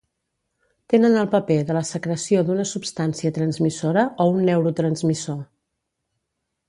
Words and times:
Tenen 0.93 1.17
el 1.23 1.27
paper 1.33 1.57
de 1.67 1.75
la 1.77 1.83
secreció 1.89 2.41
d'una 2.47 2.65
substància 2.69 3.33
transmissora 3.37 4.07
o 4.25 4.31
un 4.33 4.41
neurotransmissor. 4.51 5.39